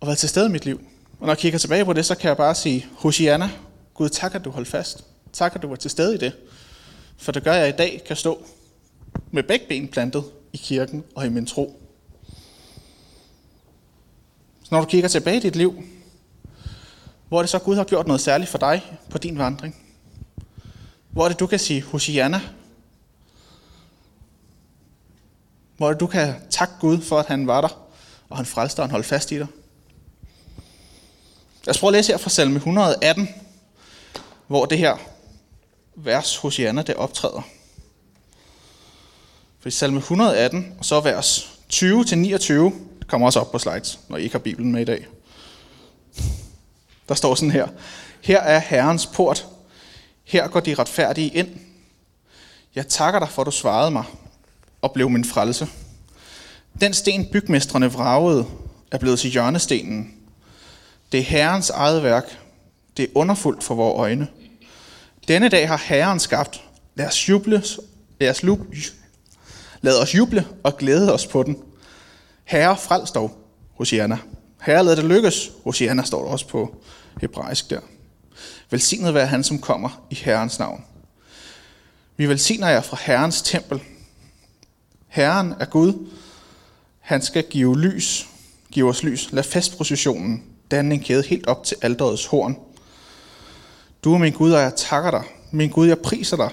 og 0.00 0.06
været 0.06 0.18
til 0.18 0.28
stede 0.28 0.46
i 0.46 0.52
mit 0.52 0.64
liv. 0.64 0.80
Og 1.20 1.26
når 1.26 1.32
jeg 1.32 1.38
kigger 1.38 1.58
tilbage 1.58 1.84
på 1.84 1.92
det, 1.92 2.06
så 2.06 2.14
kan 2.14 2.28
jeg 2.28 2.36
bare 2.36 2.54
sige, 2.54 2.86
Hosianna, 2.96 3.50
Gud 3.94 4.08
tak, 4.08 4.34
at 4.34 4.44
du 4.44 4.50
holdt 4.50 4.68
fast. 4.68 5.04
Tak, 5.32 5.54
at 5.54 5.62
du 5.62 5.68
var 5.68 5.76
til 5.76 5.90
stede 5.90 6.14
i 6.14 6.18
det. 6.18 6.32
For 7.16 7.32
det 7.32 7.44
gør, 7.44 7.52
at 7.52 7.60
jeg 7.60 7.68
i 7.68 7.72
dag 7.72 8.02
kan 8.06 8.16
stå 8.16 8.44
med 9.30 9.42
begge 9.42 9.66
ben 9.68 9.88
plantet 9.88 10.24
i 10.52 10.56
kirken 10.56 11.04
og 11.14 11.26
i 11.26 11.28
min 11.28 11.46
tro. 11.46 11.80
Så 14.62 14.68
når 14.70 14.80
du 14.80 14.86
kigger 14.86 15.08
tilbage 15.08 15.36
i 15.36 15.40
dit 15.40 15.56
liv, 15.56 15.82
hvor 17.28 17.38
er 17.38 17.42
det 17.42 17.50
så, 17.50 17.58
Gud 17.58 17.76
har 17.76 17.84
gjort 17.84 18.06
noget 18.06 18.20
særligt 18.20 18.50
for 18.50 18.58
dig 18.58 18.98
på 19.10 19.18
din 19.18 19.38
vandring? 19.38 19.76
Hvor 21.10 21.24
er 21.24 21.28
det, 21.28 21.40
du 21.40 21.46
kan 21.46 21.58
sige, 21.58 21.82
Hosianna, 21.82 22.40
hvor 25.76 25.92
du 25.92 26.06
kan 26.06 26.34
takke 26.50 26.74
Gud 26.80 27.00
for, 27.00 27.18
at 27.18 27.26
han 27.26 27.46
var 27.46 27.60
der, 27.60 27.88
og 28.28 28.36
han 28.36 28.46
frelste 28.46 28.80
og 28.80 28.84
han 28.84 28.90
holdt 28.90 29.06
fast 29.06 29.32
i 29.32 29.38
dig. 29.38 29.46
Lad 31.64 31.74
os 31.74 31.78
prøve 31.78 31.88
at 31.88 31.92
læse 31.92 32.12
her 32.12 32.18
fra 32.18 32.30
salme 32.30 32.56
118, 32.56 33.28
hvor 34.52 34.66
det 34.66 34.78
her 34.78 34.96
vers 35.94 36.36
hos 36.36 36.58
Janne, 36.58 36.82
det 36.82 36.94
optræder. 36.94 37.42
For 39.60 39.68
i 39.68 39.70
salme 39.70 39.98
118, 39.98 40.74
og 40.78 40.84
så 40.84 41.00
vers 41.00 41.58
20-29, 41.72 42.52
det 42.52 43.06
kommer 43.06 43.26
også 43.26 43.40
op 43.40 43.52
på 43.52 43.58
slides, 43.58 44.00
når 44.08 44.16
I 44.16 44.22
ikke 44.22 44.34
har 44.34 44.38
Bibelen 44.38 44.72
med 44.72 44.80
i 44.80 44.84
dag. 44.84 45.06
Der 47.08 47.14
står 47.14 47.34
sådan 47.34 47.50
her. 47.50 47.68
Her 48.22 48.40
er 48.40 48.58
Herrens 48.58 49.06
port. 49.06 49.46
Her 50.24 50.48
går 50.48 50.60
de 50.60 50.74
retfærdige 50.74 51.34
ind. 51.34 51.48
Jeg 52.74 52.88
takker 52.88 53.20
dig 53.20 53.28
for, 53.28 53.42
at 53.42 53.46
du 53.46 53.50
svarede 53.50 53.90
mig 53.90 54.04
og 54.82 54.92
blev 54.92 55.10
min 55.10 55.24
frelse. 55.24 55.68
Den 56.80 56.94
sten 56.94 57.26
bygmestrene 57.26 57.92
vragede 57.92 58.46
er 58.90 58.98
blevet 58.98 59.18
til 59.18 59.30
hjørnestenen. 59.30 60.14
Det 61.12 61.20
er 61.20 61.24
Herrens 61.24 61.70
eget 61.70 62.02
værk. 62.02 62.38
Det 62.96 63.02
er 63.02 63.08
underfuldt 63.14 63.64
for 63.64 63.74
vores 63.74 63.98
øjne. 63.98 64.28
Denne 65.28 65.48
dag 65.48 65.68
har 65.68 65.76
Herren 65.76 66.20
skabt. 66.20 66.64
Lad 66.94 67.06
os 67.06 67.28
juble, 67.28 67.62
lad 68.20 68.30
os, 68.30 68.42
lup, 68.42 68.58
lad 69.80 70.02
os 70.02 70.14
juble 70.14 70.46
og 70.62 70.76
glæde 70.76 71.14
os 71.14 71.26
på 71.26 71.42
den. 71.42 71.58
Herre, 72.44 72.76
frels 72.76 73.10
dog, 73.10 73.38
Hosianna. 73.74 74.18
Herre, 74.60 74.84
lad 74.84 74.96
det 74.96 75.04
lykkes. 75.04 75.50
Hosianna 75.64 76.02
står 76.02 76.24
der 76.24 76.30
også 76.30 76.48
på 76.48 76.76
hebraisk 77.20 77.70
der. 77.70 77.80
Velsignet 78.70 79.14
være 79.14 79.26
han, 79.26 79.44
som 79.44 79.58
kommer 79.58 80.06
i 80.10 80.14
Herrens 80.14 80.58
navn. 80.58 80.84
Vi 82.16 82.26
velsigner 82.26 82.68
jer 82.68 82.80
fra 82.80 82.98
Herrens 83.00 83.42
tempel. 83.42 83.82
Herren 85.08 85.54
er 85.60 85.64
Gud. 85.64 86.08
Han 87.00 87.22
skal 87.22 87.44
give 87.50 87.80
lys, 87.80 88.26
give 88.70 88.88
os 88.88 89.02
lys. 89.02 89.32
Lad 89.32 89.42
festprocessionen 89.42 90.44
danne 90.70 90.94
en 90.94 91.00
kæde 91.00 91.22
helt 91.22 91.46
op 91.46 91.64
til 91.64 91.76
alderets 91.82 92.26
horn. 92.26 92.56
Du 94.04 94.14
er 94.14 94.18
min 94.18 94.32
Gud, 94.32 94.52
og 94.52 94.60
jeg 94.60 94.72
takker 94.76 95.10
dig. 95.10 95.22
Min 95.50 95.70
Gud, 95.70 95.88
jeg 95.88 95.98
priser 95.98 96.36
dig. 96.36 96.50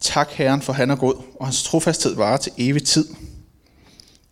Tak 0.00 0.30
Herren, 0.30 0.62
for 0.62 0.72
han 0.72 0.90
er 0.90 0.96
god, 0.96 1.14
og 1.40 1.46
hans 1.46 1.62
trofasthed 1.62 2.14
varer 2.14 2.36
til 2.36 2.52
evig 2.58 2.84
tid. 2.84 3.08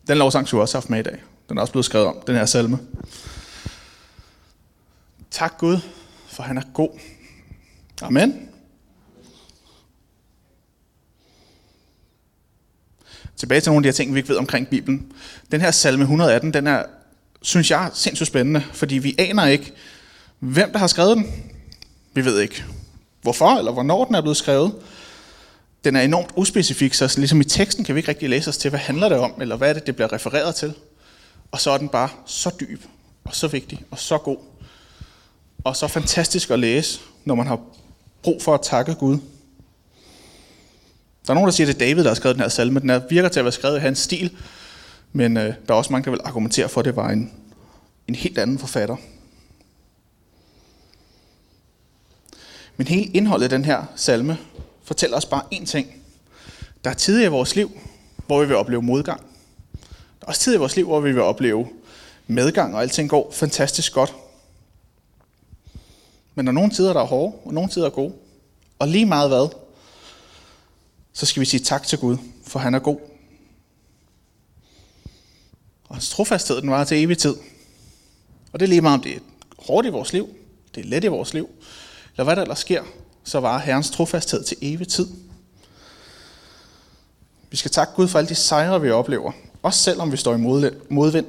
Den 0.07 0.19
lovsang 0.19 0.47
skulle 0.47 0.63
også 0.63 0.77
haft 0.77 0.91
med 0.91 0.99
i 0.99 1.03
dag. 1.03 1.23
Den 1.49 1.57
er 1.57 1.61
også 1.61 1.73
blevet 1.73 1.85
skrevet 1.85 2.07
om, 2.07 2.17
den 2.27 2.35
her 2.35 2.47
salme. 2.47 2.79
Tak 5.31 5.59
Gud, 5.59 5.79
for 6.27 6.43
han 6.43 6.59
er 6.59 6.63
god. 6.75 6.89
Amen. 8.03 8.49
Tilbage 13.37 13.61
til 13.61 13.71
nogle 13.71 13.79
af 13.79 13.83
de 13.83 13.87
her 13.87 13.93
ting, 13.93 14.15
vi 14.15 14.19
ikke 14.19 14.29
ved 14.29 14.37
omkring 14.37 14.69
Bibelen. 14.69 15.13
Den 15.51 15.61
her 15.61 15.71
salme 15.71 16.03
118, 16.03 16.55
den 16.55 16.67
er, 16.67 16.85
synes 17.43 17.71
jeg, 17.71 17.91
sindssygt 17.95 18.27
spændende, 18.27 18.65
fordi 18.73 18.99
vi 18.99 19.15
aner 19.19 19.47
ikke, 19.47 19.73
hvem 20.39 20.73
der 20.73 20.79
har 20.79 20.87
skrevet 20.87 21.17
den. 21.17 21.54
Vi 22.15 22.25
ved 22.25 22.41
ikke, 22.41 22.65
hvorfor 23.23 23.51
eller 23.59 23.73
hvornår 23.73 24.05
den 24.05 24.15
er 24.15 24.21
blevet 24.21 24.37
skrevet. 24.37 24.75
Den 25.85 25.97
er 25.97 26.01
enormt 26.01 26.31
uspecifik, 26.37 26.95
så 26.95 27.15
ligesom 27.17 27.41
i 27.41 27.45
teksten 27.45 27.85
kan 27.85 27.95
vi 27.95 27.99
ikke 27.99 28.09
rigtig 28.09 28.29
læse 28.29 28.49
os 28.49 28.57
til, 28.57 28.71
hvad 28.71 28.81
handler 28.81 29.09
det 29.09 29.19
om, 29.19 29.33
eller 29.41 29.57
hvad 29.57 29.69
er 29.69 29.73
det, 29.73 29.87
det 29.87 29.97
bliver 29.97 30.13
refereret 30.13 30.55
til. 30.55 30.75
Og 31.51 31.61
så 31.61 31.71
er 31.71 31.79
den 31.79 31.89
bare 31.89 32.09
så 32.27 32.51
dyb, 32.61 32.83
og 33.25 33.35
så 33.35 33.49
vigtig, 33.49 33.83
og 33.91 33.99
så 33.99 34.19
god, 34.19 34.37
og 35.65 35.77
så 35.77 35.89
fantastisk 35.89 36.51
at 36.51 36.59
læse, 36.59 37.01
når 37.25 37.35
man 37.35 37.47
har 37.47 37.61
brug 38.23 38.43
for 38.43 38.55
at 38.55 38.61
takke 38.63 38.95
Gud. 38.95 39.19
Der 41.27 41.31
er 41.31 41.35
nogen, 41.35 41.47
der 41.47 41.53
siger, 41.53 41.69
at 41.69 41.75
det 41.75 41.83
er 41.83 41.89
David, 41.89 42.03
der 42.03 42.11
har 42.11 42.15
skrevet 42.15 42.37
den 42.37 42.43
her 42.43 42.49
salme. 42.49 42.81
Den 42.81 43.03
virker 43.11 43.29
til 43.29 43.41
at 43.41 43.45
være 43.45 43.53
skrevet 43.53 43.77
i 43.77 43.81
hans 43.81 43.99
stil, 43.99 44.37
men 45.13 45.37
øh, 45.37 45.43
der 45.43 45.75
er 45.75 45.79
også 45.79 45.93
mange, 45.93 46.05
der 46.05 46.11
vil 46.11 46.21
argumentere 46.25 46.69
for, 46.69 46.81
at 46.81 46.85
det 46.85 46.97
var 46.97 47.11
en, 47.11 47.33
en 48.09 48.15
helt 48.15 48.39
anden 48.39 48.59
forfatter. 48.59 48.97
Men 52.77 52.87
hele 52.87 53.05
indholdet 53.05 53.45
af 53.45 53.51
den 53.51 53.65
her 53.65 53.85
salme 53.97 54.39
fortæller 54.83 55.17
os 55.17 55.27
bare 55.27 55.43
én 55.55 55.67
ting. 55.67 56.03
Der 56.85 56.91
er 56.91 56.95
tider 56.95 57.25
i 57.25 57.29
vores 57.29 57.57
liv, 57.57 57.81
hvor 58.27 58.41
vi 58.41 58.47
vil 58.47 58.57
opleve 58.57 58.83
modgang. 58.83 59.21
Der 60.21 60.27
er 60.27 60.27
også 60.27 60.41
tider 60.41 60.57
i 60.57 60.59
vores 60.59 60.77
liv, 60.77 60.87
hvor 60.87 61.01
vi 61.01 61.13
vil 61.13 61.23
opleve 61.23 61.69
medgang, 62.27 62.75
og 62.75 62.83
alting 62.83 63.11
går 63.11 63.31
fantastisk 63.33 63.93
godt. 63.93 64.15
Men 66.35 66.47
der 66.47 66.51
er 66.51 66.55
nogle 66.55 66.71
tider, 66.71 66.93
der 66.93 67.01
er 67.01 67.07
hårde, 67.07 67.37
og 67.45 67.55
nogle 67.55 67.71
tider 67.71 67.87
er 67.87 67.91
gode. 67.91 68.15
Og 68.79 68.89
lige 68.89 69.07
meget 69.07 69.31
hvad, 69.31 69.49
så 71.13 71.27
skal 71.27 71.41
vi 71.41 71.47
sige 71.47 71.61
tak 71.61 71.87
til 71.87 71.99
Gud, 71.99 72.17
for 72.47 72.59
han 72.59 72.75
er 72.75 72.79
god. 72.79 72.99
Og 75.89 75.97
hans 75.97 76.11
trofasthed, 76.11 76.61
den 76.61 76.71
var 76.71 76.85
til 76.85 77.03
evig 77.03 77.19
tid. 77.19 77.35
Og 78.53 78.61
det 78.61 78.67
er 78.67 78.69
lige 78.69 78.81
meget, 78.81 78.99
om 78.99 79.03
det 79.03 79.17
er 79.17 79.21
hårdt 79.59 79.87
i 79.87 79.91
vores 79.91 80.13
liv, 80.13 80.29
det 80.75 80.85
er 80.85 80.89
let 80.89 81.05
i 81.05 81.07
vores 81.07 81.35
liv, 81.35 81.49
eller 82.15 82.25
hvad 82.25 82.37
der 82.37 82.43
ellers 82.43 82.59
sker, 82.59 82.83
så 83.25 83.41
var 83.41 83.59
Herrens 83.59 83.91
trofasthed 83.91 84.45
til 84.45 84.57
evig 84.61 84.89
tid. 84.89 85.07
Vi 87.51 87.57
skal 87.57 87.71
takke 87.71 87.93
Gud 87.97 88.09
for 88.09 88.19
alle 88.19 88.29
de 88.29 88.35
sejre, 88.35 88.81
vi 88.81 88.91
oplever, 88.91 89.33
også 89.63 89.83
selvom 89.83 90.13
vi 90.13 90.17
står 90.17 90.35
i 90.35 90.39
modvind. 90.89 91.27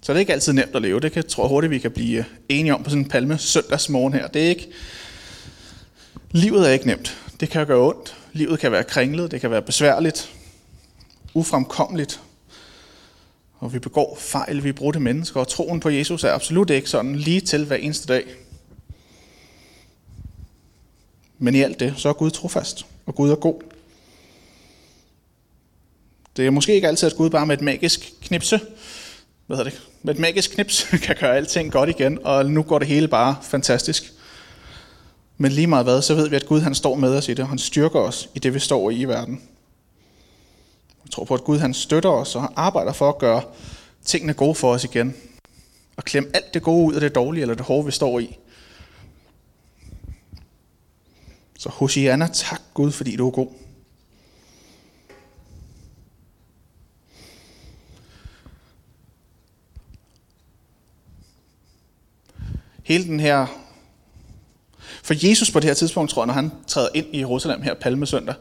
Så 0.00 0.12
det 0.12 0.18
er 0.18 0.20
ikke 0.20 0.32
altid 0.32 0.52
nemt 0.52 0.76
at 0.76 0.82
leve. 0.82 1.00
Det 1.00 1.12
kan, 1.12 1.28
tror 1.28 1.44
jeg 1.44 1.48
hurtigt, 1.48 1.70
vi 1.70 1.78
kan 1.78 1.90
blive 1.90 2.24
enige 2.48 2.74
om 2.74 2.82
på 2.82 2.90
sådan 2.90 3.02
en 3.02 3.08
palme 3.08 3.38
søndagsmorgen 3.38 4.12
her. 4.12 4.26
Det 4.26 4.44
er 4.44 4.48
ikke, 4.48 4.72
livet 6.30 6.68
er 6.68 6.72
ikke 6.72 6.86
nemt. 6.86 7.18
Det 7.40 7.50
kan 7.50 7.66
gøre 7.66 7.86
ondt. 7.88 8.16
Livet 8.32 8.60
kan 8.60 8.72
være 8.72 8.84
kringlet. 8.84 9.30
Det 9.30 9.40
kan 9.40 9.50
være 9.50 9.62
besværligt. 9.62 10.30
Ufremkommeligt. 11.34 12.20
Og 13.58 13.72
vi 13.72 13.78
begår 13.78 14.16
fejl, 14.20 14.64
vi 14.64 14.68
er 14.68 14.72
brudte 14.72 15.00
mennesker, 15.00 15.40
og 15.40 15.48
troen 15.48 15.80
på 15.80 15.88
Jesus 15.88 16.24
er 16.24 16.32
absolut 16.32 16.70
ikke 16.70 16.90
sådan 16.90 17.16
lige 17.16 17.40
til 17.40 17.64
hver 17.64 17.76
eneste 17.76 18.06
dag. 18.06 18.24
Men 21.38 21.54
i 21.54 21.60
alt 21.60 21.80
det, 21.80 21.94
så 21.96 22.08
er 22.08 22.12
Gud 22.12 22.30
trofast, 22.30 22.86
og 23.06 23.14
Gud 23.14 23.30
er 23.30 23.34
god. 23.34 23.60
Det 26.36 26.46
er 26.46 26.50
måske 26.50 26.74
ikke 26.74 26.88
altid, 26.88 27.06
at 27.06 27.16
Gud 27.16 27.30
bare 27.30 27.46
med 27.46 27.56
et 27.56 27.62
magisk 27.62 28.12
knipse, 28.22 28.60
hvad 29.46 29.56
hedder 29.56 29.70
det, 29.70 29.80
med 30.02 30.14
et 30.14 30.20
magisk 30.20 30.50
knips 30.50 30.88
kan 31.02 31.16
gøre 31.20 31.36
alting 31.36 31.72
godt 31.72 31.90
igen, 31.90 32.18
og 32.24 32.50
nu 32.50 32.62
går 32.62 32.78
det 32.78 32.88
hele 32.88 33.08
bare 33.08 33.36
fantastisk. 33.42 34.12
Men 35.36 35.52
lige 35.52 35.66
meget 35.66 35.84
hvad, 35.84 36.02
så 36.02 36.14
ved 36.14 36.28
vi, 36.28 36.36
at 36.36 36.46
Gud 36.46 36.60
han 36.60 36.74
står 36.74 36.94
med 36.94 37.16
os 37.16 37.28
i 37.28 37.30
det, 37.30 37.40
og 37.40 37.48
han 37.48 37.58
styrker 37.58 38.00
os 38.00 38.28
i 38.34 38.38
det, 38.38 38.54
vi 38.54 38.58
står 38.58 38.90
i 38.90 38.94
i 38.94 39.04
verden. 39.04 39.42
Jeg 41.08 41.12
tror 41.12 41.24
på, 41.24 41.34
at 41.34 41.44
Gud 41.44 41.58
han 41.58 41.74
støtter 41.74 42.10
os 42.10 42.36
og 42.36 42.52
arbejder 42.56 42.92
for 42.92 43.08
at 43.08 43.18
gøre 43.18 43.42
tingene 44.04 44.34
gode 44.34 44.54
for 44.54 44.72
os 44.72 44.84
igen. 44.84 45.16
Og 45.96 46.04
klemme 46.04 46.30
alt 46.34 46.54
det 46.54 46.62
gode 46.62 46.86
ud 46.86 46.94
af 46.94 47.00
det 47.00 47.14
dårlige 47.14 47.42
eller 47.42 47.54
det 47.54 47.66
hårde, 47.66 47.86
vi 47.86 47.90
står 47.92 48.18
i. 48.18 48.38
Så 51.58 51.68
Hosianna, 51.68 52.26
tak 52.26 52.60
Gud, 52.74 52.92
fordi 52.92 53.16
du 53.16 53.26
er 53.26 53.30
god. 53.30 53.48
Hele 62.82 63.04
den 63.04 63.20
her... 63.20 63.46
For 65.02 65.26
Jesus 65.28 65.50
på 65.50 65.60
det 65.60 65.66
her 65.66 65.74
tidspunkt, 65.74 66.10
tror 66.10 66.22
jeg, 66.22 66.26
når 66.26 66.34
han 66.34 66.52
træder 66.66 66.88
ind 66.94 67.06
i 67.12 67.18
Jerusalem 67.18 67.62
her 67.62 67.74
palmesøndag, 67.74 68.34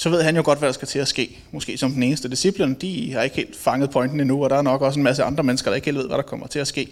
så 0.00 0.10
ved 0.10 0.22
han 0.22 0.36
jo 0.36 0.42
godt, 0.44 0.58
hvad 0.58 0.68
der 0.68 0.72
skal 0.72 0.88
til 0.88 0.98
at 0.98 1.08
ske. 1.08 1.38
Måske 1.50 1.78
som 1.78 1.92
den 1.92 2.02
eneste. 2.02 2.28
Disciplen, 2.28 2.74
de 2.74 3.12
har 3.12 3.22
ikke 3.22 3.36
helt 3.36 3.56
fanget 3.56 3.90
pointen 3.90 4.20
endnu, 4.20 4.44
og 4.44 4.50
der 4.50 4.56
er 4.56 4.62
nok 4.62 4.82
også 4.82 4.98
en 4.98 5.04
masse 5.04 5.24
andre 5.24 5.44
mennesker, 5.44 5.70
der 5.70 5.74
ikke 5.74 5.84
helt 5.84 5.98
ved, 5.98 6.06
hvad 6.06 6.16
der 6.16 6.22
kommer 6.22 6.46
til 6.46 6.58
at 6.58 6.66
ske. 6.66 6.88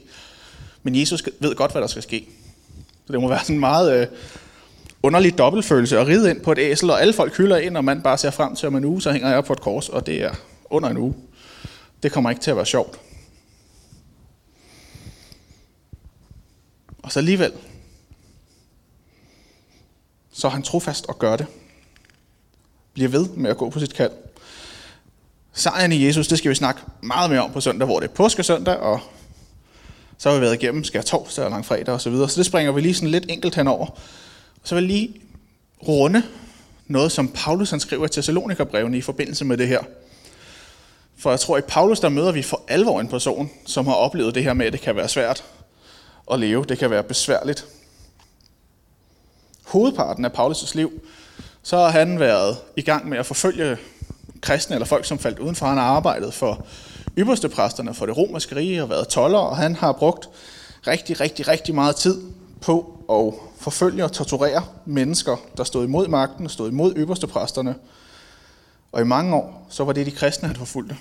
Men 0.83 0.97
Jesus 1.01 1.25
ved 1.41 1.55
godt, 1.55 1.73
hvad 1.73 1.83
der 1.83 1.89
skal 1.89 2.03
ske. 2.03 2.29
Så 3.07 3.13
det 3.13 3.21
må 3.21 3.29
være 3.29 3.39
sådan 3.39 3.57
en 3.57 3.61
meget 3.61 4.01
øh, 4.01 4.07
underlig 5.03 5.39
dobbeltfølelse 5.39 5.99
at 5.99 6.07
ride 6.07 6.31
ind 6.31 6.41
på 6.41 6.53
et 6.53 6.59
æsel, 6.59 6.91
og 6.91 7.01
alle 7.01 7.13
folk 7.13 7.37
hylder 7.37 7.57
ind, 7.57 7.77
og 7.77 7.85
man 7.85 8.03
bare 8.03 8.19
ser 8.19 8.31
frem 8.31 8.57
til 8.57 8.67
om 8.67 8.77
en 8.77 8.85
uge, 8.85 9.03
så 9.03 9.13
hænger 9.13 9.29
jeg 9.29 9.39
op 9.39 9.45
på 9.45 9.53
et 9.53 9.61
kors, 9.61 9.89
og 9.89 10.07
det 10.07 10.23
er 10.23 10.35
under 10.71 10.89
en 10.89 10.97
uge. 10.97 11.15
Det 12.03 12.13
kommer 12.13 12.31
ikke 12.31 12.43
til 12.43 12.51
at 12.51 12.57
være 12.57 12.67
sjovt. 12.67 13.01
Og 17.03 17.13
så 17.13 17.19
alligevel, 17.19 17.53
så 20.33 20.47
er 20.47 20.51
han 20.51 20.63
trofast 20.63 21.07
og 21.07 21.19
gør 21.19 21.37
det 21.37 21.47
bliver 22.99 23.11
ved 23.11 23.29
med 23.29 23.51
at 23.51 23.57
gå 23.57 23.71
på 23.71 23.81
sit 23.81 23.95
kald. 23.95 24.11
Sejren 25.53 25.93
i 25.93 26.07
Jesus, 26.07 26.29
det 26.29 26.39
skal 26.39 26.51
vi 26.51 26.55
snakke 26.55 26.81
meget 27.01 27.31
mere 27.31 27.41
om 27.41 27.53
på 27.53 27.61
søndag, 27.61 27.87
hvor 27.87 28.01
det 28.01 28.09
er 28.09 28.15
påskesøndag, 28.15 28.77
og 28.77 29.01
så 30.19 30.29
har 30.29 30.37
vi 30.37 30.43
været 30.43 30.63
igennem 30.63 30.85
skær 30.85 31.03
torsdag 31.03 31.45
og 31.45 31.51
langfredag 31.51 31.95
osv., 31.95 32.01
så, 32.01 32.11
videre. 32.11 32.29
så 32.29 32.39
det 32.39 32.47
springer 32.47 32.73
vi 32.73 32.81
lige 32.81 32.95
sådan 32.95 33.09
lidt 33.09 33.25
enkelt 33.29 33.55
henover. 33.55 33.87
Så 34.65 34.75
vil 34.75 34.85
jeg 34.85 34.91
lige 34.91 35.21
runde 35.89 36.23
noget, 36.87 37.13
som 37.13 37.29
Paulus 37.29 37.71
han 37.71 37.81
skriver 37.81 38.07
til 38.07 38.13
Thessalonikerbrevene 38.13 38.99
i 38.99 39.01
forbindelse 39.01 39.45
med 39.45 39.57
det 39.57 39.69
her. 39.69 39.81
For 41.19 41.31
jeg 41.31 41.41
tror, 41.41 41.57
at 41.57 41.63
i 41.63 41.67
Paulus 41.69 42.01
der 42.01 42.09
møder 42.09 42.33
vi 42.33 42.43
for 42.43 42.63
alvor 42.69 43.01
en 43.01 43.09
person, 43.09 43.51
som 43.67 43.87
har 43.87 43.95
oplevet 43.95 44.35
det 44.35 44.45
her 44.45 44.53
med, 44.53 44.67
at 44.67 44.73
det 44.73 44.81
kan 44.81 44.97
være 44.97 45.09
svært 45.09 45.45
at 46.31 46.41
leve. 46.41 46.65
Det 46.65 46.79
kan 46.79 46.91
være 46.91 47.03
besværligt. 47.03 47.67
Hovedparten 49.65 50.25
af 50.25 50.31
Paulus' 50.31 50.75
liv, 50.75 51.03
så 51.69 51.77
har 51.77 51.91
han 51.91 52.21
været 52.21 52.57
i 52.77 52.83
gang 52.83 53.09
med 53.09 53.19
at 53.19 53.27
forfølge 53.27 53.77
kristne 54.41 54.77
eller 54.77 54.87
folk, 54.87 55.05
som 55.05 55.19
faldt 55.19 55.39
udenfor. 55.39 55.67
Han 55.67 55.77
har 55.77 55.85
arbejdet 55.85 56.35
for 56.35 56.67
ypperste 57.19 57.49
præsterne 57.49 57.95
for 57.95 58.07
det 58.07 58.17
romerske 58.17 58.57
rige 58.57 58.83
og 58.83 58.91
været 58.91 59.09
toller, 59.09 59.39
og 59.39 59.57
han 59.57 59.75
har 59.75 59.93
brugt 59.93 60.29
rigtig, 60.87 61.21
rigtig, 61.21 61.49
rigtig 61.49 61.75
meget 61.75 61.97
tid 61.97 62.23
på 62.61 63.05
at 63.11 63.35
forfølge 63.61 64.05
og 64.05 64.13
torturere 64.13 64.65
mennesker, 64.85 65.37
der 65.57 65.65
stod 65.65 65.85
imod 65.85 66.09
magten 66.09 66.45
og 66.45 66.51
stod 66.51 66.71
imod 66.71 66.95
ypperste 66.97 67.27
præsterne. 67.27 67.75
Og 68.93 69.01
i 69.01 69.05
mange 69.05 69.37
år, 69.37 69.67
så 69.71 69.85
var 69.85 69.93
det 69.93 70.07
de 70.07 70.11
kristne, 70.11 70.49
han 70.49 70.57
forfulgte. 70.57 70.97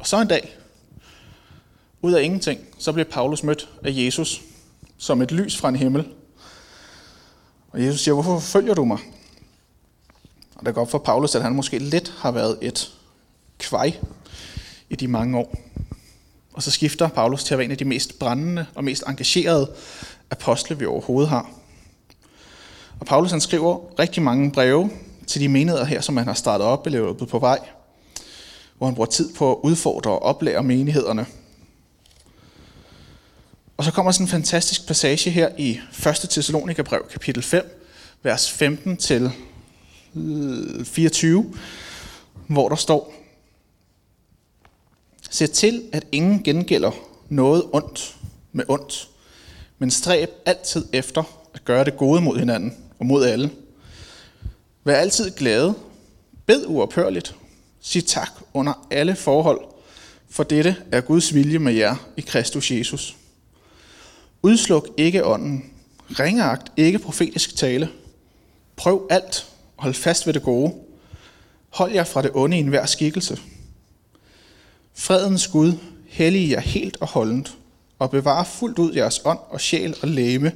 Og 0.00 0.06
så 0.06 0.20
en 0.20 0.28
dag, 0.28 0.56
ud 2.02 2.12
af 2.12 2.22
ingenting, 2.22 2.60
så 2.78 2.92
blev 2.92 3.04
Paulus 3.04 3.42
mødt 3.42 3.68
af 3.84 3.90
Jesus 3.90 4.42
som 4.98 5.22
et 5.22 5.32
lys 5.32 5.56
fra 5.56 5.68
en 5.68 5.76
himmel. 5.76 6.08
Og 7.70 7.84
Jesus 7.84 8.00
siger, 8.00 8.14
hvorfor 8.14 8.38
forfølger 8.38 8.74
du 8.74 8.84
mig? 8.84 8.98
Og 10.58 10.66
det 10.66 10.74
går 10.74 10.80
op 10.80 10.90
for 10.90 10.98
Paulus, 10.98 11.34
at 11.34 11.42
han 11.42 11.54
måske 11.54 11.78
lidt 11.78 12.14
har 12.18 12.30
været 12.30 12.58
et 12.62 12.92
kvej 13.58 13.92
i 14.90 14.96
de 14.96 15.08
mange 15.08 15.38
år. 15.38 15.54
Og 16.52 16.62
så 16.62 16.70
skifter 16.70 17.08
Paulus 17.08 17.44
til 17.44 17.54
at 17.54 17.58
være 17.58 17.64
en 17.64 17.70
af 17.70 17.78
de 17.78 17.84
mest 17.84 18.18
brændende 18.18 18.66
og 18.74 18.84
mest 18.84 19.04
engagerede 19.08 19.70
apostle, 20.30 20.78
vi 20.78 20.86
overhovedet 20.86 21.28
har. 21.28 21.50
Og 23.00 23.06
Paulus 23.06 23.30
han 23.30 23.40
skriver 23.40 23.98
rigtig 23.98 24.22
mange 24.22 24.52
breve 24.52 24.90
til 25.26 25.40
de 25.40 25.48
menigheder 25.48 25.84
her, 25.84 26.00
som 26.00 26.16
han 26.16 26.26
har 26.26 26.34
startet 26.34 26.66
op 26.66 26.86
eller 26.86 27.06
løbet 27.06 27.28
på 27.28 27.38
vej, 27.38 27.58
hvor 28.78 28.86
han 28.86 28.94
bruger 28.94 29.10
tid 29.10 29.34
på 29.34 29.52
at 29.52 29.58
udfordre 29.62 30.10
og 30.10 30.22
oplære 30.22 30.62
menighederne. 30.62 31.26
Og 33.76 33.84
så 33.84 33.92
kommer 33.92 34.12
sådan 34.12 34.24
en 34.24 34.30
fantastisk 34.30 34.86
passage 34.86 35.30
her 35.30 35.48
i 35.58 35.80
1. 36.06 36.28
Thessalonikerbrev, 36.30 37.06
kapitel 37.10 37.42
5, 37.42 37.80
vers 38.22 38.50
15 38.50 38.96
til 38.96 39.32
Øh, 40.16 40.84
24, 40.84 41.54
hvor 42.46 42.68
der 42.68 42.76
står, 42.76 43.14
Se 45.30 45.46
til, 45.46 45.82
at 45.92 46.06
ingen 46.12 46.42
gengælder 46.42 46.90
noget 47.28 47.64
ondt 47.72 48.16
med 48.52 48.64
ondt, 48.68 49.08
men 49.78 49.90
stræb 49.90 50.30
altid 50.46 50.86
efter 50.92 51.22
at 51.54 51.64
gøre 51.64 51.84
det 51.84 51.96
gode 51.96 52.20
mod 52.20 52.38
hinanden 52.38 52.76
og 52.98 53.06
mod 53.06 53.24
alle. 53.24 53.50
Vær 54.84 54.96
altid 54.96 55.30
glade, 55.30 55.74
bed 56.46 56.64
uophørligt, 56.66 57.34
sig 57.80 58.04
tak 58.04 58.30
under 58.54 58.86
alle 58.90 59.16
forhold, 59.16 59.60
for 60.30 60.42
dette 60.42 60.76
er 60.92 61.00
Guds 61.00 61.34
vilje 61.34 61.58
med 61.58 61.72
jer 61.72 61.96
i 62.16 62.20
Kristus 62.20 62.70
Jesus. 62.70 63.16
Udsluk 64.42 64.88
ikke 64.96 65.24
ånden, 65.24 65.70
ringeagt 66.10 66.72
ikke 66.76 66.98
profetisk 66.98 67.56
tale, 67.56 67.88
prøv 68.76 69.06
alt 69.10 69.46
Hold 69.78 69.94
fast 69.94 70.26
ved 70.26 70.34
det 70.34 70.42
gode. 70.42 70.74
Hold 71.68 71.92
jer 71.92 72.04
fra 72.04 72.22
det 72.22 72.30
onde 72.34 72.56
i 72.56 72.60
enhver 72.60 72.86
skikkelse. 72.86 73.40
Fredens 74.94 75.48
Gud, 75.48 75.72
hellig 76.06 76.50
jer 76.50 76.60
helt 76.60 76.96
og 77.00 77.08
holdent, 77.08 77.56
og 77.98 78.10
bevar 78.10 78.44
fuldt 78.44 78.78
ud 78.78 78.94
jeres 78.94 79.20
ånd 79.24 79.38
og 79.48 79.60
sjæl 79.60 79.96
og 80.02 80.08
læme, 80.08 80.52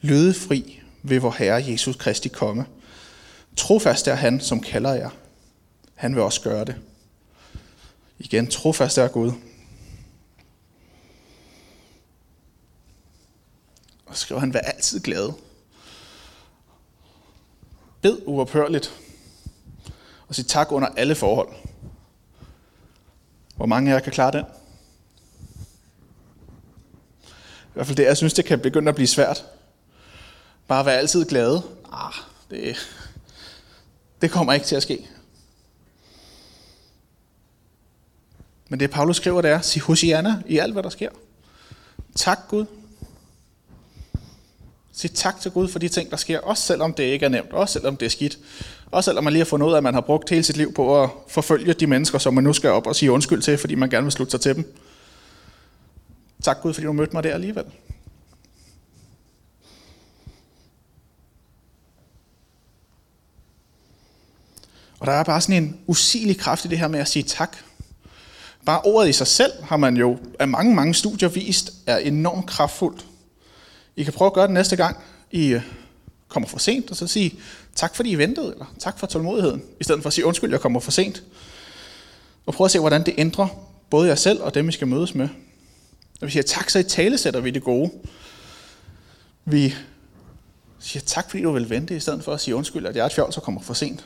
lydefri 0.00 0.80
ved 1.02 1.20
vor 1.20 1.34
Herre 1.38 1.64
Jesus 1.68 1.96
Kristi 1.96 2.28
komme. 2.28 2.66
Trofast 3.56 4.08
er 4.08 4.14
han, 4.14 4.40
som 4.40 4.60
kalder 4.60 4.94
jer. 4.94 5.10
Han 5.94 6.14
vil 6.14 6.22
også 6.22 6.40
gøre 6.40 6.64
det. 6.64 6.76
Igen, 8.18 8.46
trofast 8.46 8.98
er 8.98 9.08
Gud. 9.08 9.32
Og 14.06 14.16
skriver 14.16 14.40
han, 14.40 14.54
vær 14.54 14.60
altid 14.60 15.00
glad. 15.00 15.32
Bed 18.04 18.18
uophørligt. 18.26 18.94
Og 20.28 20.34
sig 20.34 20.46
tak 20.46 20.72
under 20.72 20.88
alle 20.88 21.14
forhold. 21.14 21.48
Hvor 23.56 23.66
mange 23.66 23.90
af 23.90 23.94
jer 23.94 24.00
kan 24.00 24.12
klare 24.12 24.32
den? 24.32 24.44
I 27.64 27.72
hvert 27.72 27.86
fald 27.86 27.96
det, 27.96 28.04
jeg 28.04 28.16
synes, 28.16 28.34
det 28.34 28.44
kan 28.44 28.60
begynde 28.60 28.88
at 28.88 28.94
blive 28.94 29.06
svært. 29.06 29.44
Bare 30.68 30.86
være 30.86 30.98
altid 30.98 31.24
glade. 31.24 31.62
Ah, 31.92 32.12
det, 32.50 32.76
det 34.20 34.30
kommer 34.30 34.52
ikke 34.52 34.66
til 34.66 34.76
at 34.76 34.82
ske. 34.82 35.08
Men 38.68 38.80
det 38.80 38.90
Paulus 38.90 39.16
skriver, 39.16 39.42
det 39.42 39.50
er, 39.50 39.60
sig 39.60 39.82
Hosianna 39.82 40.42
i 40.46 40.58
alt, 40.58 40.72
hvad 40.72 40.82
der 40.82 40.90
sker. 40.90 41.10
Tak 42.14 42.38
Gud, 42.48 42.66
sig 44.96 45.12
tak 45.12 45.40
til 45.40 45.50
Gud 45.50 45.68
for 45.68 45.78
de 45.78 45.88
ting, 45.88 46.10
der 46.10 46.16
sker, 46.16 46.40
også 46.40 46.62
selvom 46.62 46.94
det 46.94 47.04
ikke 47.04 47.24
er 47.24 47.30
nemt, 47.30 47.52
også 47.52 47.72
selvom 47.72 47.96
det 47.96 48.06
er 48.06 48.10
skidt. 48.10 48.38
Også 48.90 49.08
selvom 49.08 49.24
man 49.24 49.32
lige 49.32 49.40
har 49.40 49.44
fundet 49.44 49.66
ud 49.66 49.72
af, 49.72 49.76
at 49.76 49.82
man 49.82 49.94
har 49.94 50.00
brugt 50.00 50.30
hele 50.30 50.42
sit 50.42 50.56
liv 50.56 50.74
på 50.74 51.02
at 51.02 51.10
forfølge 51.28 51.74
de 51.74 51.86
mennesker, 51.86 52.18
som 52.18 52.34
man 52.34 52.44
nu 52.44 52.52
skal 52.52 52.70
op 52.70 52.86
og 52.86 52.96
sige 52.96 53.12
undskyld 53.12 53.42
til, 53.42 53.58
fordi 53.58 53.74
man 53.74 53.90
gerne 53.90 54.04
vil 54.04 54.12
slutte 54.12 54.30
sig 54.30 54.40
til 54.40 54.54
dem. 54.54 54.74
Tak 56.42 56.60
Gud, 56.62 56.74
fordi 56.74 56.86
du 56.86 56.92
mødte 56.92 57.12
mig 57.12 57.22
der 57.22 57.34
alligevel. 57.34 57.64
Og 64.98 65.06
der 65.06 65.12
er 65.12 65.24
bare 65.24 65.40
sådan 65.40 65.62
en 65.62 65.80
usigelig 65.86 66.38
kraft 66.38 66.64
i 66.64 66.68
det 66.68 66.78
her 66.78 66.88
med 66.88 67.00
at 67.00 67.08
sige 67.08 67.22
tak. 67.22 67.56
Bare 68.66 68.80
ordet 68.80 69.08
i 69.08 69.12
sig 69.12 69.26
selv 69.26 69.52
har 69.62 69.76
man 69.76 69.96
jo 69.96 70.18
af 70.38 70.48
mange, 70.48 70.74
mange 70.74 70.94
studier 70.94 71.28
vist 71.28 71.72
er 71.86 71.96
enormt 71.96 72.46
kraftfuldt. 72.46 73.06
I 73.96 74.04
kan 74.04 74.12
prøve 74.12 74.26
at 74.26 74.32
gøre 74.32 74.46
det 74.46 74.54
næste 74.54 74.76
gang, 74.76 74.96
I 75.30 75.46
øh, 75.46 75.62
kommer 76.28 76.48
for 76.48 76.58
sent, 76.58 76.90
og 76.90 76.96
så 76.96 77.06
sige 77.06 77.34
tak 77.74 77.96
fordi 77.96 78.10
I 78.10 78.14
ventede, 78.14 78.52
eller 78.52 78.74
tak 78.78 78.98
for 78.98 79.06
tålmodigheden, 79.06 79.62
i 79.80 79.84
stedet 79.84 80.02
for 80.02 80.06
at 80.06 80.12
sige 80.12 80.26
undskyld, 80.26 80.50
jeg 80.50 80.60
kommer 80.60 80.80
for 80.80 80.90
sent. 80.90 81.22
Og 82.46 82.54
prøv 82.54 82.64
at 82.64 82.70
se, 82.70 82.78
hvordan 82.78 83.06
det 83.06 83.14
ændrer 83.18 83.48
både 83.90 84.08
jer 84.08 84.14
selv 84.14 84.42
og 84.42 84.54
dem, 84.54 84.68
I 84.68 84.72
skal 84.72 84.86
mødes 84.86 85.14
med. 85.14 85.28
Når 86.20 86.26
vi 86.26 86.32
siger 86.32 86.42
tak, 86.42 86.70
så 86.70 86.78
i 86.78 86.82
tale 86.82 87.18
sætter 87.18 87.40
vi 87.40 87.50
det 87.50 87.62
gode. 87.62 87.90
Vi 89.44 89.74
siger 90.78 91.02
tak, 91.06 91.30
fordi 91.30 91.42
du 91.42 91.52
vil 91.52 91.70
vente, 91.70 91.96
i 91.96 92.00
stedet 92.00 92.24
for 92.24 92.32
at 92.32 92.40
sige 92.40 92.56
undskyld, 92.56 92.86
at 92.86 92.96
jeg 92.96 93.02
er 93.02 93.06
et 93.06 93.12
fjol, 93.12 93.32
så 93.32 93.40
kommer 93.40 93.60
for 93.60 93.74
sent. 93.74 94.04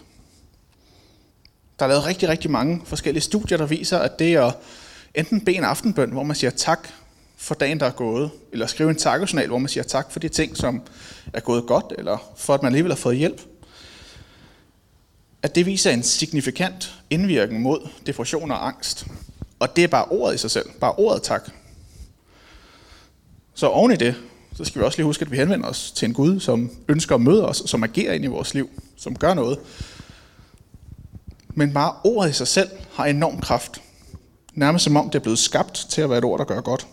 Der 1.79 1.85
er 1.85 1.89
lavet 1.89 2.07
rigtig, 2.07 2.29
rigtig 2.29 2.51
mange 2.51 2.83
forskellige 2.85 3.23
studier, 3.23 3.59
der 3.59 3.67
viser, 3.67 3.99
at 3.99 4.19
det 4.19 4.35
er 4.35 4.45
at 4.45 4.55
enten 5.15 5.41
bede 5.41 5.57
en 5.57 5.65
aftenbøn, 5.65 6.11
hvor 6.11 6.23
man 6.23 6.37
siger 6.37 6.51
tak 6.51 6.89
for 7.39 7.55
dagen, 7.55 7.81
der 7.81 7.87
er 7.87 7.91
gået, 7.91 8.31
eller 8.53 8.67
skrive 8.67 8.91
en 8.91 8.97
takkejournal, 8.97 9.49
hvor 9.49 9.59
man 9.59 9.69
siger 9.69 9.85
tak 9.85 10.13
for 10.13 10.21
de 10.21 10.29
ting, 10.29 10.57
som 10.57 10.83
er 11.33 11.41
gået 11.41 11.67
godt, 11.67 11.93
eller 11.99 12.33
for 12.37 12.55
at 12.55 12.63
man 12.63 12.69
alligevel 12.69 12.93
har 12.93 12.97
fået 12.97 13.17
hjælp. 13.17 13.41
At 15.43 15.55
det 15.55 15.67
viser 15.67 15.91
en 15.91 16.03
signifikant 16.03 16.95
indvirkning 17.11 17.63
mod 17.63 17.89
depression 18.07 18.51
og 18.51 18.67
angst. 18.67 19.07
Og 19.59 19.77
det 19.77 19.85
er 19.85 19.89
bare 19.89 20.05
ordet 20.05 20.35
i 20.35 20.39
sig 20.39 20.51
selv. 20.51 20.71
Bare 20.81 20.93
ordet 20.93 21.23
tak. 21.23 21.51
Så 23.55 23.67
oven 23.67 23.93
i 23.93 23.97
det, 23.97 24.15
så 24.55 24.65
skal 24.65 24.81
vi 24.81 24.85
også 24.87 24.99
lige 24.99 25.07
huske, 25.07 25.23
at 25.23 25.31
vi 25.31 25.37
henvender 25.37 25.69
os 25.69 25.91
til 25.91 26.07
en 26.07 26.15
Gud, 26.15 26.41
som 26.41 26.71
ønsker 26.89 27.15
at 27.15 27.21
møde 27.21 27.49
os, 27.49 27.63
som 27.67 27.85
agerer 27.85 28.13
ind 28.13 28.25
i 28.25 28.29
vores 28.29 28.55
liv, 28.55 28.71
som 28.97 29.17
gør 29.17 29.35
noget. 29.35 29.59
Men 31.49 31.73
bare 31.73 31.95
ordet 32.05 32.31
i 32.31 32.33
sig 32.33 32.49
selv 32.49 32.69
har 32.93 33.07
enorm 33.07 33.41
kraft. 33.41 33.83
Nærmest 34.55 34.85
som 34.85 34.97
om 34.97 35.11
det 35.11 35.19
er 35.19 35.23
blevet 35.23 35.39
skabt 35.39 35.87
til 35.91 36.03
at 36.03 36.11
være 36.11 36.19
et 36.19 36.25
ord, 36.25 36.39
der 36.39 36.45
gør 36.45 36.61
godt. 36.61 36.87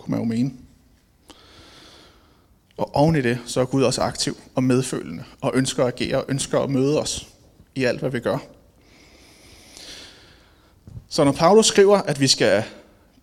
Kunne 0.00 0.10
man 0.10 0.20
jo 0.20 0.24
mene. 0.24 0.52
Og 2.76 2.94
oven 2.94 3.16
i 3.16 3.20
det, 3.20 3.38
så 3.46 3.60
er 3.60 3.64
Gud 3.64 3.82
også 3.82 4.02
aktiv 4.02 4.36
og 4.54 4.64
medfølende, 4.64 5.24
og 5.40 5.52
ønsker 5.54 5.84
at 5.84 6.00
agere, 6.00 6.16
og 6.16 6.24
ønsker 6.28 6.60
at 6.60 6.70
møde 6.70 7.00
os 7.00 7.28
i 7.74 7.84
alt, 7.84 8.00
hvad 8.00 8.10
vi 8.10 8.20
gør. 8.20 8.38
Så 11.08 11.24
når 11.24 11.32
Paulus 11.32 11.66
skriver, 11.66 11.98
at 11.98 12.20
vi 12.20 12.26
skal 12.26 12.64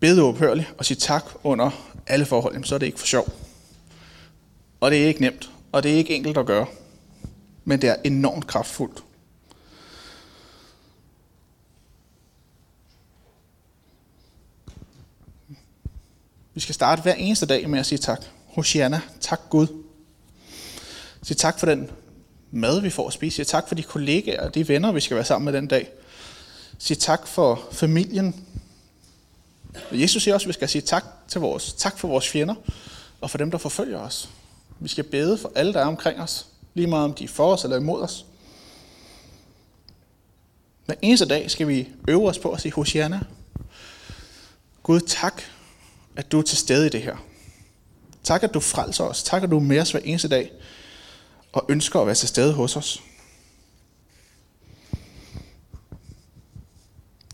bede 0.00 0.22
ophørligt 0.22 0.74
og 0.78 0.84
sige 0.84 0.96
tak 0.96 1.24
under 1.44 1.70
alle 2.06 2.26
forhold, 2.26 2.64
så 2.64 2.74
er 2.74 2.78
det 2.78 2.86
ikke 2.86 2.98
for 2.98 3.06
sjov. 3.06 3.28
Og 4.80 4.90
det 4.90 5.02
er 5.02 5.06
ikke 5.06 5.20
nemt, 5.20 5.50
og 5.72 5.82
det 5.82 5.92
er 5.92 5.96
ikke 5.96 6.16
enkelt 6.16 6.38
at 6.38 6.46
gøre. 6.46 6.66
Men 7.64 7.80
det 7.82 7.90
er 7.90 7.96
enormt 8.04 8.46
kraftfuldt. 8.46 9.04
Vi 16.58 16.62
skal 16.62 16.74
starte 16.74 17.02
hver 17.02 17.14
eneste 17.14 17.46
dag 17.46 17.68
med 17.70 17.78
at 17.78 17.86
sige 17.86 17.98
tak. 17.98 18.24
Hosianna, 18.46 19.00
tak 19.20 19.40
Gud. 19.50 19.66
Sig 21.22 21.36
tak 21.36 21.58
for 21.58 21.66
den 21.66 21.90
mad, 22.50 22.80
vi 22.80 22.90
får 22.90 23.06
at 23.06 23.12
spise. 23.12 23.36
Sig 23.36 23.46
tak 23.46 23.68
for 23.68 23.74
de 23.74 23.82
kollegaer 23.82 24.46
og 24.46 24.54
de 24.54 24.68
venner, 24.68 24.92
vi 24.92 25.00
skal 25.00 25.14
være 25.14 25.24
sammen 25.24 25.44
med 25.44 25.60
den 25.60 25.66
dag. 25.66 25.90
Sig 26.78 26.98
tak 26.98 27.26
for 27.26 27.68
familien. 27.72 28.44
Jesus 29.92 30.22
siger 30.22 30.34
også, 30.34 30.44
at 30.44 30.48
vi 30.48 30.52
skal 30.52 30.68
sige 30.68 30.82
tak, 30.82 31.04
til 31.28 31.40
vores, 31.40 31.72
tak 31.72 31.98
for 31.98 32.08
vores 32.08 32.28
fjender 32.28 32.54
og 33.20 33.30
for 33.30 33.38
dem, 33.38 33.50
der 33.50 33.58
forfølger 33.58 33.98
os. 33.98 34.28
Vi 34.80 34.88
skal 34.88 35.04
bede 35.04 35.38
for 35.38 35.52
alle, 35.54 35.72
der 35.72 35.80
er 35.80 35.86
omkring 35.86 36.20
os, 36.20 36.46
lige 36.74 36.86
meget 36.86 37.04
om 37.04 37.14
de 37.14 37.24
er 37.24 37.28
for 37.28 37.52
os 37.52 37.64
eller 37.64 37.76
imod 37.76 38.02
os. 38.02 38.26
Hver 40.86 40.94
eneste 41.02 41.26
dag 41.26 41.50
skal 41.50 41.68
vi 41.68 41.88
øve 42.08 42.28
os 42.28 42.38
på 42.38 42.50
at 42.50 42.60
sige 42.60 42.72
Hosianna. 42.72 43.20
Gud, 44.82 45.00
tak, 45.00 45.42
at 46.18 46.32
du 46.32 46.38
er 46.38 46.42
til 46.42 46.58
stede 46.58 46.86
i 46.86 46.90
det 46.90 47.02
her. 47.02 47.16
Tak, 48.24 48.42
at 48.42 48.54
du 48.54 48.60
frelser 48.60 49.04
os. 49.04 49.22
Tak, 49.22 49.42
at 49.42 49.50
du 49.50 49.56
er 49.56 49.60
med 49.60 49.80
os 49.80 49.90
hver 49.90 50.00
eneste 50.04 50.28
dag 50.28 50.52
og 51.52 51.64
ønsker 51.68 52.00
at 52.00 52.06
være 52.06 52.14
til 52.14 52.28
stede 52.28 52.52
hos 52.52 52.76
os. 52.76 53.02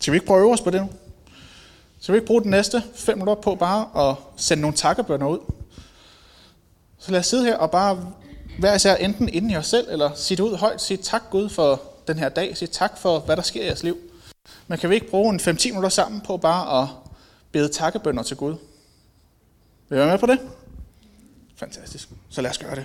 Skal 0.00 0.12
vi 0.12 0.16
ikke 0.16 0.26
prøve 0.26 0.38
at 0.38 0.42
øve 0.42 0.52
os 0.52 0.60
på 0.60 0.70
det 0.70 0.80
nu? 0.80 0.88
Skal 2.00 2.12
vi 2.12 2.16
ikke 2.16 2.26
bruge 2.26 2.42
de 2.42 2.50
næste 2.50 2.82
fem 2.94 3.18
minutter 3.18 3.42
på 3.42 3.54
bare 3.54 4.10
at 4.10 4.16
sende 4.36 4.60
nogle 4.60 4.76
takkebønder 4.76 5.26
ud? 5.26 5.38
Så 6.98 7.12
lad 7.12 7.20
os 7.20 7.26
sidde 7.26 7.44
her 7.44 7.56
og 7.56 7.70
bare 7.70 8.12
hver 8.58 8.74
især 8.74 8.94
enten 8.94 9.28
inden 9.28 9.50
i 9.50 9.56
os 9.56 9.66
selv, 9.66 9.88
eller 9.90 10.14
sige 10.14 10.36
det 10.36 10.42
ud 10.42 10.56
højt, 10.56 10.82
sige 10.82 10.96
tak 10.96 11.22
Gud 11.30 11.48
for 11.48 11.82
den 12.08 12.18
her 12.18 12.28
dag, 12.28 12.56
sige 12.56 12.68
tak 12.68 12.98
for, 12.98 13.18
hvad 13.18 13.36
der 13.36 13.42
sker 13.42 13.62
i 13.62 13.66
jeres 13.66 13.82
liv. 13.82 13.98
Men 14.68 14.78
kan 14.78 14.90
vi 14.90 14.94
ikke 14.94 15.10
bruge 15.10 15.34
en 15.34 15.40
5-10 15.40 15.68
minutter 15.68 15.88
sammen 15.88 16.20
på 16.20 16.36
bare 16.36 16.82
at 16.82 16.88
bede 17.52 17.68
takkebønder 17.68 18.22
til 18.22 18.36
Gud? 18.36 18.56
Vil 19.88 19.96
I 19.96 19.98
være 19.98 20.10
med 20.10 20.18
på 20.18 20.26
det? 20.26 20.38
Fantastisk. 21.56 22.08
Så 22.28 22.42
lad 22.42 22.50
os 22.50 22.58
gøre 22.58 22.74
det. 22.74 22.84